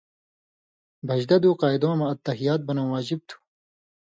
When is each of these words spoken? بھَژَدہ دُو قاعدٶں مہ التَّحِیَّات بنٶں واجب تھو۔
بھَژَدہ 1.07 1.37
دُو 1.41 1.51
قاعدٶں 1.61 1.95
مہ 1.99 2.05
التَّحِیَّات 2.11 2.61
بنٶں 2.67 2.89
واجب 2.91 3.19
تھو۔ 3.27 3.37